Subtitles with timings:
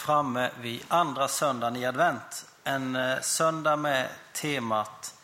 [0.00, 2.46] framme vid andra söndagen i advent.
[2.64, 5.14] En eh, söndag med temat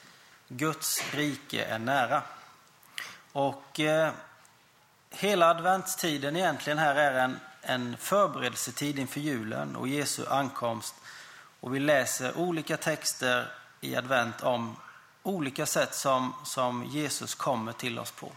[0.49, 2.23] Guds rike är nära.
[3.33, 4.13] Och eh,
[5.11, 10.95] hela adventstiden egentligen här är en, en förberedelsetid inför julen och Jesu ankomst.
[11.61, 14.77] Och vi läser olika texter i advent om
[15.23, 18.33] olika sätt som, som Jesus kommer till oss på.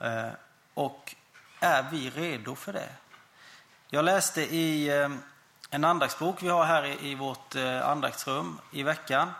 [0.00, 0.30] Eh,
[0.74, 1.14] och
[1.60, 2.88] är vi redo för det?
[3.88, 5.10] Jag läste i eh,
[5.70, 9.30] en andaktsbok vi har här i vårt eh, andaktsrum i veckan.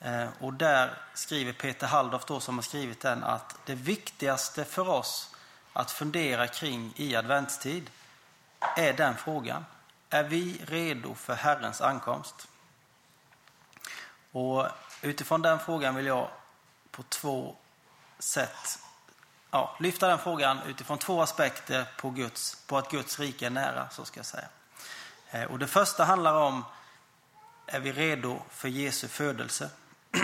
[0.00, 4.88] Eh, och där skriver Peter Halldorf, då, som har skrivit den, att det viktigaste för
[4.88, 5.34] oss
[5.72, 7.90] att fundera kring i adventstid
[8.76, 9.64] är den frågan.
[10.10, 12.48] Är vi redo för Herrens ankomst?
[14.32, 14.66] Och
[15.00, 16.28] utifrån den frågan vill jag
[16.90, 17.56] på två
[18.18, 18.78] sätt
[19.52, 23.88] ja, lyfta den frågan utifrån två aspekter på, Guds, på att Guds rike är nära.
[23.90, 24.48] så ska jag säga.
[25.30, 26.64] Eh, och det första handlar om,
[27.66, 29.70] är vi redo för Jesu födelse?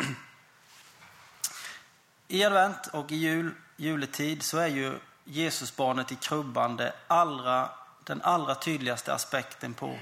[2.28, 7.70] I advent och i jul, juletid så är ju Jesusbarnet i krubban det allra,
[8.04, 9.98] den allra tydligaste aspekten på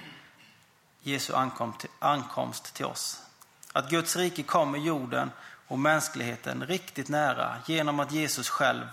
[1.00, 3.22] Jesu ankomst ankomst till oss.
[3.72, 5.30] Att Guds rike kommer jorden
[5.66, 8.86] och mänskligheten riktigt nära genom att Jesus själv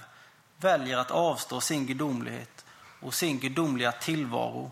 [0.58, 2.66] väljer att avstå sin gudomlighet
[3.00, 4.72] och sin gudomliga tillvaro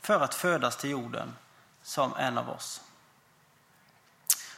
[0.00, 1.34] för att födas till jorden
[1.82, 2.80] som en av oss.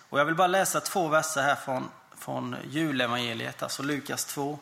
[0.08, 4.58] Och jag vill bara läsa två verser här från, från julevangeliet, alltså Lukas 2,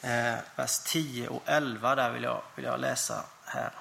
[0.00, 1.94] eh, vers 10 och 11.
[1.94, 3.72] Där vill jag, vill jag läsa här.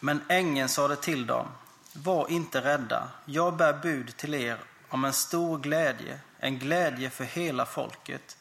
[0.00, 1.48] Men ängeln sade till dem,
[1.92, 4.58] var inte rädda, jag bär bud till er
[4.92, 8.36] om en stor glädje, en glädje för hela folket.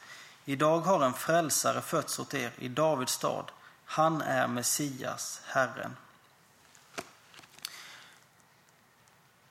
[0.45, 3.51] Idag har en frälsare fötts åt er i Davids stad.
[3.85, 5.97] Han är Messias, Herren.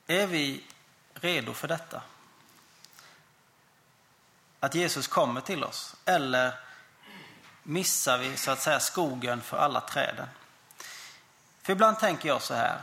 [0.06, 0.64] Är vi
[1.14, 2.02] redo för detta?
[4.60, 5.96] Att Jesus kommer till oss?
[6.04, 6.54] Eller
[7.62, 10.28] missar vi så att säga skogen för alla träden?
[11.62, 12.80] För ibland tänker jag så här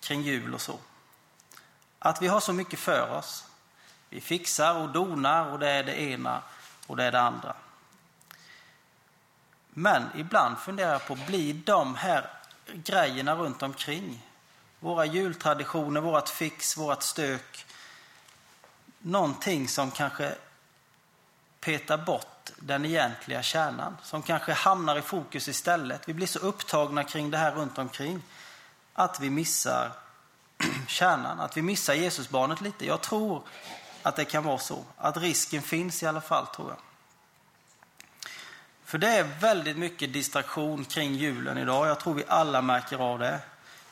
[0.00, 0.78] kring jul och så.
[2.04, 3.44] Att vi har så mycket för oss.
[4.10, 6.42] Vi fixar och donar och det är det ena
[6.86, 7.56] och det är det andra.
[9.70, 12.30] Men ibland funderar jag på, blir de här
[12.72, 14.26] grejerna runt omkring,
[14.80, 17.66] våra jultraditioner, vårt fix, vårt stök,
[18.98, 20.34] någonting som kanske
[21.60, 26.08] petar bort den egentliga kärnan, som kanske hamnar i fokus istället.
[26.08, 28.22] Vi blir så upptagna kring det här runt omkring
[28.94, 30.03] att vi missar
[30.86, 32.86] kärnan, att vi missar Jesusbarnet lite.
[32.86, 33.42] Jag tror
[34.02, 36.78] att det kan vara så, att risken finns i alla fall, tror jag.
[38.84, 41.88] För det är väldigt mycket distraktion kring julen idag.
[41.88, 43.40] Jag tror vi alla märker av det.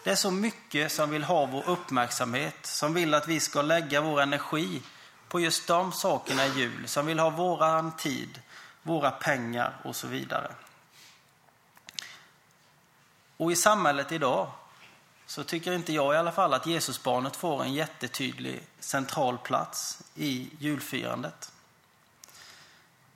[0.04, 4.00] Det är så mycket som vill ha vår uppmärksamhet, som vill att vi ska lägga
[4.00, 4.82] vår energi
[5.28, 8.40] på just de sakerna i jul, som vill ha våran tid,
[8.82, 10.50] våra pengar och så vidare.
[13.36, 14.50] Och i samhället idag
[15.32, 20.50] så tycker inte jag i alla fall att Jesusbarnet får en jättetydlig central plats i
[20.58, 21.52] julfirandet.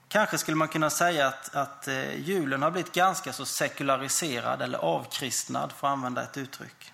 [0.09, 4.79] Kanske skulle man kunna säga att, att eh, julen har blivit ganska så sekulariserad eller
[4.79, 6.93] avkristnad, för att använda ett uttryck.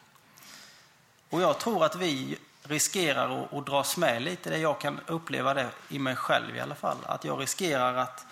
[1.31, 5.55] Och jag tror att vi riskerar att, att dras med lite, det jag kan uppleva
[5.55, 6.99] det i mig själv i alla fall.
[7.06, 8.27] Att jag riskerar att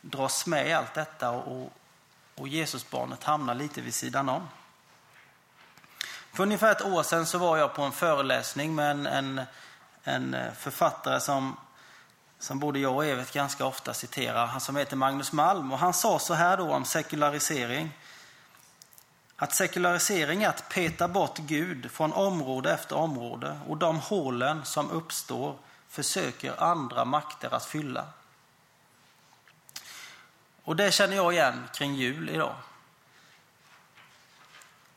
[0.00, 1.72] dras med i allt detta och,
[2.34, 4.48] och Jesusbarnet hamnar lite vid sidan om.
[6.32, 9.40] För ungefär ett år sedan så var jag på en föreläsning med en, en,
[10.04, 11.56] en eh, författare som,
[12.38, 15.72] som både jag och Evert ganska ofta citerar, han som heter Magnus Malm.
[15.72, 17.90] Och han sa så här då om sekularisering.
[19.36, 24.90] Att sekularisering är att peta bort Gud från område efter område och de hålen som
[24.90, 25.56] uppstår
[25.88, 28.06] försöker andra makter att fylla.
[30.64, 32.54] Och det känner jag igen kring jul idag.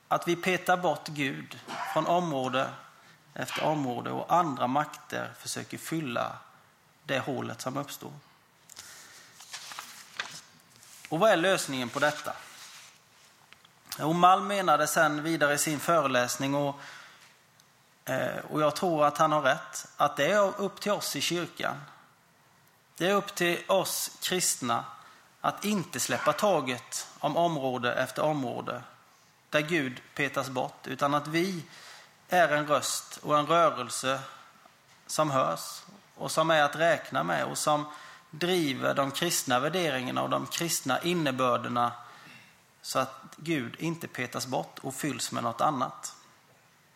[0.07, 1.59] Att vi petar bort Gud
[1.93, 2.69] från område
[3.33, 6.37] efter område och andra makter försöker fylla
[7.03, 8.11] det hålet som uppstår.
[11.09, 12.33] Och vad är lösningen på detta?
[13.99, 16.79] Och Malm menade sen vidare i sin föreläsning, och,
[18.05, 21.21] eh, och jag tror att han har rätt, att det är upp till oss i
[21.21, 21.81] kyrkan.
[22.97, 24.85] Det är upp till oss kristna
[25.41, 28.81] att inte släppa taget om område efter område
[29.49, 31.63] där Gud petas bort, utan att vi
[32.29, 34.19] är en röst och en rörelse
[35.07, 35.81] som hörs
[36.15, 37.85] och som är att räkna med och som
[38.31, 41.91] driver de kristna värderingarna och de kristna innebörderna
[42.81, 46.15] så att Gud inte petas bort och fylls med något annat.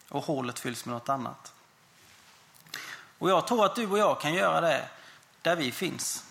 [0.09, 1.53] Och hålet fylls med något annat.
[3.17, 4.89] Och jag tror att du och jag kan göra det
[5.41, 6.25] där vi finns.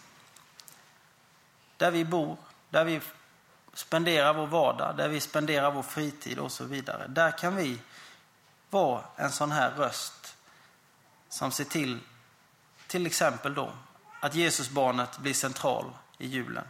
[1.76, 2.36] Där vi bor,
[2.70, 3.00] där vi
[3.78, 7.06] spenderar vår vardag, där vi spenderar vår fritid och så vidare.
[7.06, 7.80] Där kan vi
[8.70, 10.36] vara en sån här röst
[11.28, 11.98] som ser till,
[12.86, 13.72] till exempel då,
[14.20, 16.64] att Jesusbarnet blir central i julen.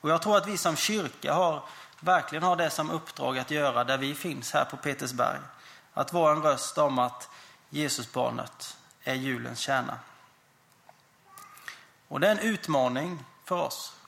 [0.00, 1.62] Och jag tror att vi som kyrka har,
[2.00, 5.38] verkligen har det som uppdrag att göra där vi finns här på Petersberg.
[5.94, 7.28] Att vara en röst om att
[7.70, 9.98] Jesusbarnet är julens kärna.
[12.08, 13.99] Och det är en utmaning för oss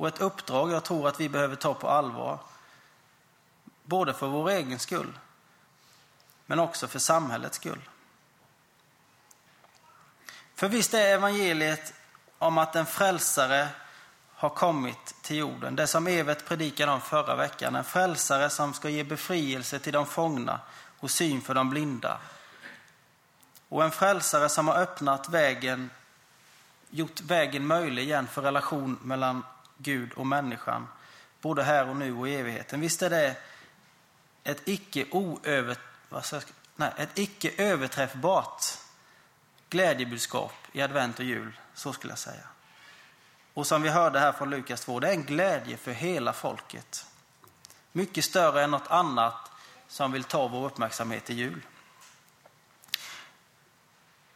[0.00, 2.38] och ett uppdrag jag tror att vi behöver ta på allvar.
[3.82, 5.18] Både för vår egen skull,
[6.46, 7.88] men också för samhällets skull.
[10.54, 11.94] För visst är evangeliet
[12.38, 13.68] om att en frälsare
[14.34, 15.76] har kommit till jorden.
[15.76, 17.76] Det som Evert predikade om förra veckan.
[17.76, 20.60] En frälsare som ska ge befrielse till de fångna
[21.00, 22.18] och syn för de blinda.
[23.68, 25.90] Och en frälsare som har öppnat vägen,
[26.90, 29.42] gjort vägen möjlig igen för relation mellan
[29.82, 30.88] Gud och människan.
[31.40, 32.80] Både här och nu och i evigheten.
[32.80, 33.36] Visst är det
[34.44, 35.76] ett icke, oöver,
[36.76, 38.64] nej, ett icke överträffbart
[39.70, 41.60] glädjebudskap i advent och jul.
[41.74, 42.48] Så skulle jag säga.
[43.54, 47.06] Och som vi hörde här från Lukas 2, det är en glädje för hela folket.
[47.92, 49.50] Mycket större än något annat
[49.88, 51.60] som vill ta vår uppmärksamhet i jul.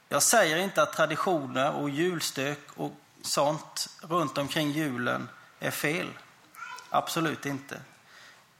[0.08, 2.92] Jag säger inte att traditioner och julstök och
[3.26, 5.28] sånt runt omkring julen
[5.60, 6.08] är fel.
[6.90, 7.80] Absolut inte.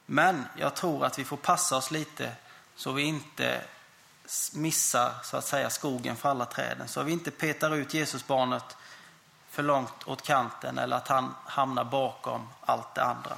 [0.06, 2.32] Men jag tror att vi får passa oss lite
[2.76, 3.64] så vi inte
[4.52, 6.88] missar så att säga skogen för alla träden.
[6.88, 8.76] Så vi inte petar ut Jesusbarnet
[9.50, 13.37] för långt åt kanten eller att han hamnar bakom allt det andra.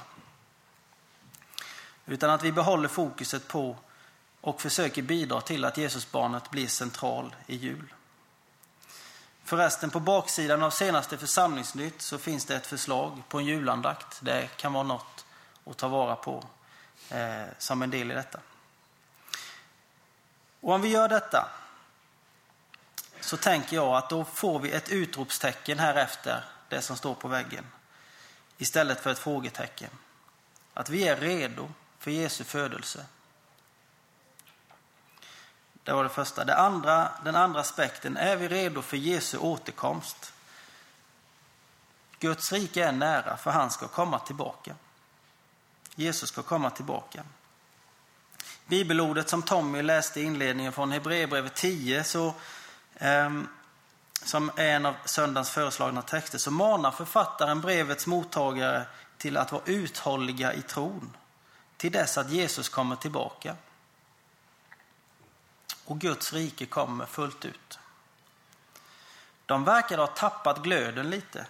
[2.05, 3.75] Utan att vi behåller fokuset på
[4.41, 7.93] och försöker bidra till att Jesusbarnet blir central i jul.
[9.47, 14.19] Förresten, på baksidan av senaste församlingsnytt så finns det ett förslag på en julandakt.
[14.21, 15.25] Det kan vara något
[15.65, 16.43] att ta vara på
[17.09, 18.39] eh, som en del i detta.
[20.61, 21.49] Och om vi gör detta
[23.21, 27.27] så tänker jag att då får vi ett utropstecken här efter det som står på
[27.27, 27.65] väggen.
[28.57, 29.91] Istället för ett frågetecken.
[30.73, 31.69] Att vi är redo
[31.99, 33.05] för Jesu födelse.
[35.87, 36.45] Det var det första.
[36.45, 40.33] Det andra, den andra aspekten, är vi redo för Jesu återkomst?
[42.19, 44.75] Guds rike är nära, för han ska komma tillbaka.
[45.95, 47.23] Jesus ska komma tillbaka.
[48.65, 52.33] Bibelordet som Tommy läste i inledningen från Hebreerbrevet 10, så,
[52.95, 53.41] eh,
[54.23, 58.85] som är en av söndagens föreslagna texter, så manar författaren brevets mottagare
[59.17, 61.17] till att vara uthålliga i tron
[61.77, 63.55] till dess att Jesus kommer tillbaka
[65.87, 67.79] och Guds rike kommer fullt ut.
[69.45, 71.45] De verkade ha tappat glöden lite.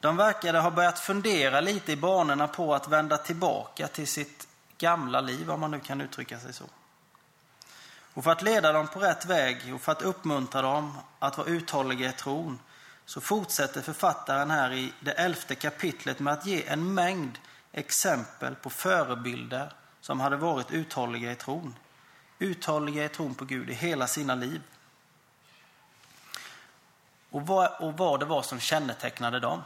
[0.00, 4.48] De verkade ha börjat fundera lite i banorna på att vända tillbaka till sitt
[4.78, 6.64] gamla liv, om man nu kan uttrycka sig så.
[8.14, 11.48] Och för att leda dem på rätt väg och för att uppmuntra dem att vara
[11.48, 12.58] uthålliga i tron
[13.04, 17.38] så fortsätter författaren här i det elfte kapitlet med att ge en mängd
[17.72, 21.74] exempel på förebilder som hade varit uthålliga i tron
[22.40, 24.62] uthålliga i tron på Gud i hela sina liv.
[27.30, 29.62] Och vad, och vad det var som kännetecknade dem.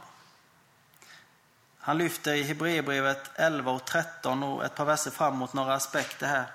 [1.79, 6.51] Han lyfter i Hebreerbrevet 11 och 13 och ett par verser framåt några aspekter här.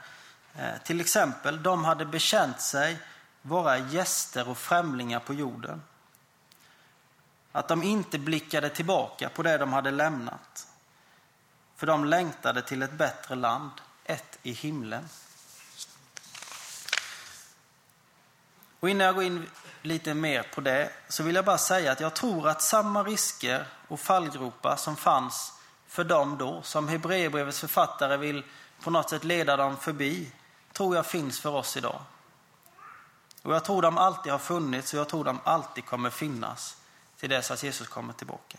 [0.55, 2.99] Eh, till exempel, de hade bekänt sig
[3.43, 5.83] vara gäster och främlingar på jorden.
[7.53, 10.69] Att de inte blickade tillbaka på det de hade lämnat.
[11.77, 13.71] För de längtade till ett bättre land,
[14.05, 15.09] ett i himlen.
[18.81, 19.51] Och innan jag går in
[19.83, 23.67] lite mer på det så vill jag bara säga att jag tror att samma risker
[23.89, 25.53] och fallgropar som fanns
[25.87, 28.45] för dem då, som Hebreerbrevets författare vill
[28.83, 30.33] på något sätt leda dem förbi,
[30.73, 32.01] tror jag finns för oss idag.
[33.43, 36.77] Och jag tror de alltid har funnits och jag tror de alltid kommer finnas
[37.17, 38.59] till dess att Jesus kommer tillbaka.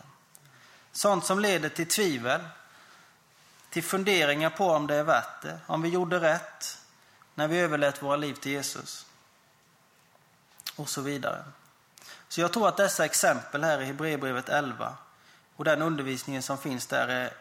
[0.92, 2.40] Sånt som leder till tvivel,
[3.70, 6.78] till funderingar på om det är värt det, om vi gjorde rätt
[7.34, 9.06] när vi överlät våra liv till Jesus
[10.76, 11.44] och så vidare.
[12.28, 14.96] Så jag tror att dessa exempel här i Hebreerbrevet 11
[15.56, 17.32] och den undervisningen som finns där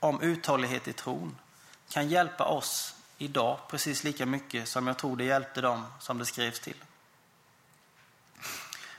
[0.00, 1.36] om uthållighet i tron
[1.88, 6.26] kan hjälpa oss idag precis lika mycket som jag tror det hjälpte dem som det
[6.26, 6.84] skrevs till.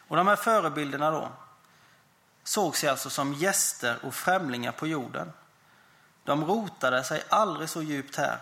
[0.07, 1.31] Och de här förebilderna då,
[2.43, 5.33] såg sig alltså som gäster och främlingar på jorden.
[6.23, 8.37] De rotade sig aldrig så djupt här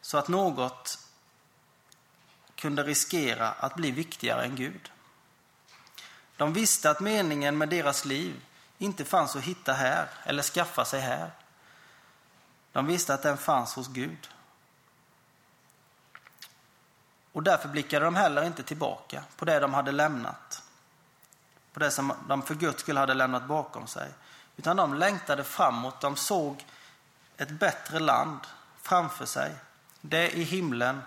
[0.00, 0.98] så att något
[2.62, 4.90] kunde riskera att bli viktigare än Gud.
[6.36, 8.44] De visste att meningen med deras liv
[8.78, 11.30] inte fanns att hitta här eller skaffa sig här.
[12.72, 14.28] De visste att den fanns hos Gud.
[17.32, 20.62] Och därför blickade de heller inte tillbaka på det de hade lämnat.
[21.72, 24.08] På det som de för Guds skull hade lämnat bakom sig.
[24.56, 26.00] Utan de längtade framåt.
[26.00, 26.66] De såg
[27.36, 28.40] ett bättre land
[28.82, 29.54] framför sig.
[30.00, 31.02] Det i himlen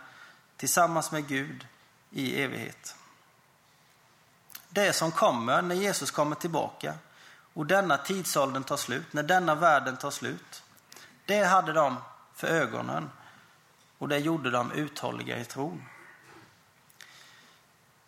[0.57, 1.67] tillsammans med Gud
[2.12, 2.95] i evighet.
[4.69, 6.93] Det som kommer när Jesus kommer tillbaka
[7.53, 10.63] och denna tidsåldern tar slut, när denna världen tar slut.
[11.25, 11.97] Det hade de
[12.33, 13.09] för ögonen
[13.97, 15.85] och det gjorde de uthålliga i tron.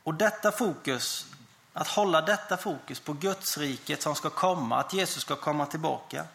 [0.04, 1.26] Och detta fokus,
[1.74, 6.26] att hålla detta fokus på Guds riket som ska komma, att Jesus ska komma tillbaka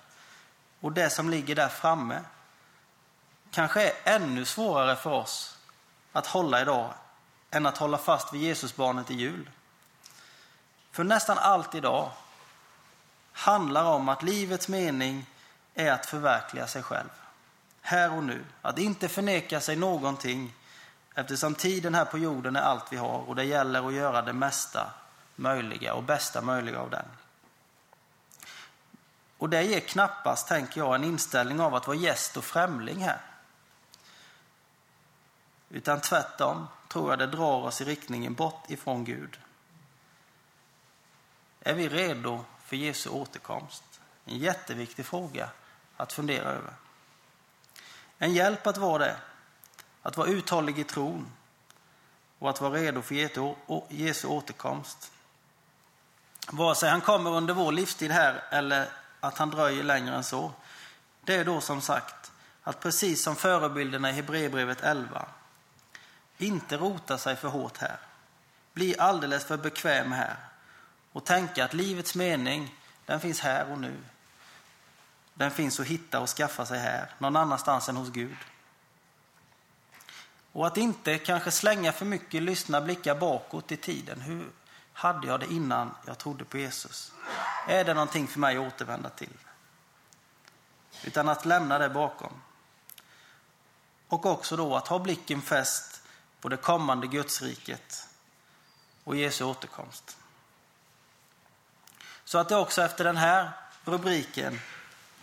[0.80, 2.20] och det som ligger där framme,
[3.50, 5.58] kanske är ännu svårare för oss
[6.12, 6.94] att hålla idag
[7.50, 9.50] än att hålla fast vid Jesusbarnet i jul.
[10.90, 12.10] För nästan allt idag
[13.32, 15.26] handlar om att livets mening
[15.74, 17.08] är att förverkliga sig själv.
[17.80, 18.44] Här och nu.
[18.62, 20.54] Att inte förneka sig någonting
[21.14, 24.32] eftersom tiden här på jorden är allt vi har och det gäller att göra det
[24.32, 24.90] mesta
[25.36, 27.04] möjliga och bästa möjliga av den.
[29.38, 33.20] Och det ger knappast, tänker jag, en inställning av att vara gäst och främling här.
[35.72, 39.38] Utan tvärtom tror jag det drar oss i riktningen bort ifrån Gud.
[41.60, 43.84] Är vi redo för Jesu återkomst?
[44.24, 45.48] En jätteviktig fråga
[45.96, 46.74] att fundera över.
[48.18, 49.16] En hjälp att vara det,
[50.02, 51.32] att vara uthållig i tron
[52.38, 53.14] och att vara redo för
[53.88, 55.12] Jesu återkomst.
[56.50, 58.88] Vare sig han kommer under vår livstid här eller
[59.20, 60.52] att han dröjer längre än så.
[61.24, 65.28] Det är då som sagt att precis som förebilderna i Hebreerbrevet 11
[66.42, 67.96] inte rota sig för hårt här.
[68.72, 70.36] Bli alldeles för bekväm här
[71.12, 72.74] och tänka att livets mening,
[73.06, 73.96] den finns här och nu.
[75.34, 78.36] Den finns att hitta och skaffa sig här, någon annanstans än hos Gud.
[80.52, 84.20] Och att inte kanske slänga för mycket lyssna blickar bakåt i tiden.
[84.20, 84.50] Hur
[84.92, 87.12] hade jag det innan jag trodde på Jesus?
[87.68, 89.36] Är det någonting för mig att återvända till?
[91.04, 92.32] Utan att lämna det bakom.
[94.08, 95.91] Och också då att ha blicken fäst
[96.42, 98.08] på det kommande Gudsriket
[99.04, 100.16] och Jesu återkomst.
[102.24, 103.50] Så att det också efter den här
[103.84, 104.60] rubriken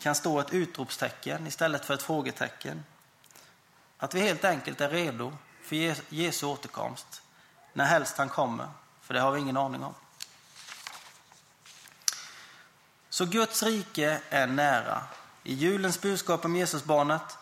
[0.02, 2.84] kan stå ett utropstecken istället för ett frågetecken.
[3.98, 7.22] Att vi helt enkelt är redo för Jesu återkomst
[7.74, 8.68] när helst han kommer,
[9.02, 9.94] för det har vi ingen aning om.
[13.10, 15.04] Så Guds rike är nära.
[15.44, 17.38] I julens budskap om Jesusbarnet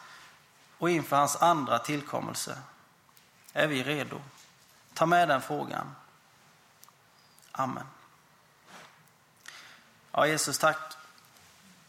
[0.78, 2.58] och inför hans andra tillkommelse.
[3.58, 4.22] Är vi redo?
[4.94, 5.96] Ta med den frågan.
[7.52, 7.84] Amen.
[10.12, 10.98] Ja, Jesus, tack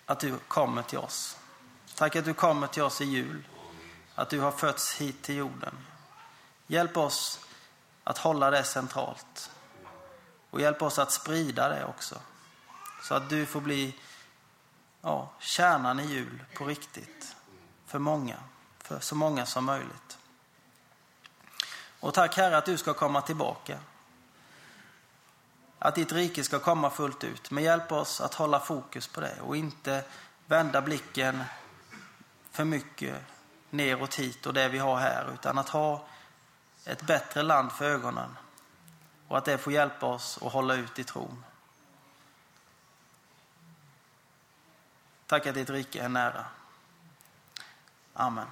[0.06, 1.36] att du kommer till oss.
[1.94, 3.48] Tack att du kommer till oss i jul.
[4.14, 5.74] Att du har fötts hit till jorden.
[6.66, 7.40] Hjälp oss
[8.04, 9.50] att hålla det centralt.
[10.50, 12.18] Och hjälp oss att sprida det också.
[13.02, 13.96] Så att du får bli
[15.00, 17.36] ja, kärnan i jul på riktigt.
[17.86, 18.36] För många.
[18.78, 20.17] För så många som möjligt.
[22.00, 23.78] Och tack Herre att du ska komma tillbaka.
[25.78, 27.50] Att ditt rike ska komma fullt ut.
[27.50, 30.04] Men hjälp oss att hålla fokus på det och inte
[30.46, 31.44] vända blicken
[32.50, 33.16] för mycket
[33.70, 35.32] neråt hit och det vi har här.
[35.34, 36.06] Utan att ha
[36.84, 38.36] ett bättre land för ögonen.
[39.28, 41.44] Och att det får hjälpa oss att hålla ut i tron.
[45.26, 46.44] Tack att ditt rike är nära.
[48.14, 48.46] Amen.